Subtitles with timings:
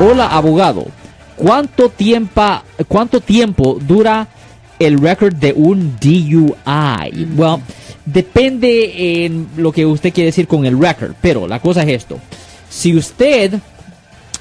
[0.00, 0.86] Hola, abogado.
[1.36, 2.42] ¿Cuánto tiempo,
[2.88, 4.26] cuánto tiempo dura
[4.78, 6.54] el récord de un DUI?
[7.36, 7.62] Well,
[8.04, 12.18] depende en lo que usted quiere decir con el récord, pero la cosa es esto.
[12.68, 13.60] Si usted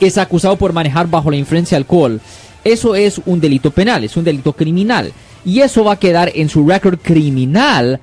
[0.00, 2.20] es acusado por manejar bajo la influencia de alcohol,
[2.64, 5.12] eso es un delito penal, es un delito criminal.
[5.44, 8.00] Y eso va a quedar en su récord criminal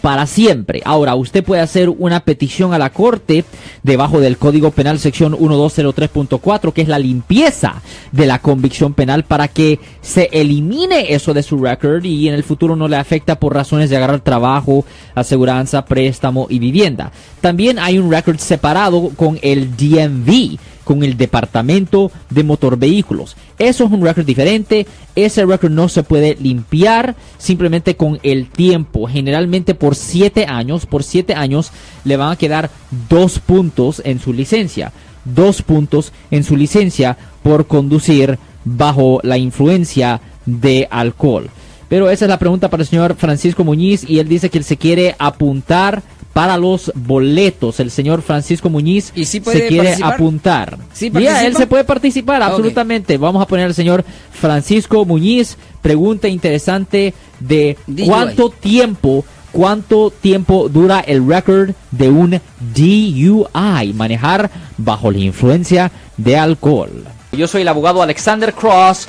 [0.00, 0.82] para siempre.
[0.84, 3.44] Ahora, usted puede hacer una petición a la corte
[3.82, 7.82] debajo del Código Penal sección 1203.4, que es la limpieza
[8.12, 12.44] de la convicción penal para que se elimine eso de su récord y en el
[12.44, 17.12] futuro no le afecta por razones de agarrar trabajo, aseguranza, préstamo y vivienda.
[17.40, 20.58] También hay un récord separado con el DMV
[20.88, 23.36] con el Departamento de Motor Vehículos.
[23.58, 24.86] Eso es un récord diferente.
[25.14, 29.06] Ese récord no se puede limpiar simplemente con el tiempo.
[29.06, 31.72] Generalmente por siete años, por siete años
[32.04, 32.70] le van a quedar
[33.10, 34.90] dos puntos en su licencia.
[35.26, 41.50] Dos puntos en su licencia por conducir bajo la influencia de alcohol.
[41.90, 44.64] Pero esa es la pregunta para el señor Francisco Muñiz y él dice que él
[44.64, 46.02] se quiere apuntar
[46.38, 47.80] para los boletos.
[47.80, 50.14] El señor Francisco Muñiz ¿Y sí se quiere participar?
[50.14, 50.78] apuntar.
[50.92, 53.18] ¿Sí Ya, él se puede participar, absolutamente.
[53.18, 55.56] Vamos a poner al señor Francisco Muñiz.
[55.82, 58.06] Pregunta interesante de DUI.
[58.06, 62.40] cuánto tiempo, cuánto tiempo dura el récord de un
[62.72, 67.04] DUI, manejar bajo la influencia de alcohol.
[67.32, 69.08] Yo soy el abogado Alexander Cross.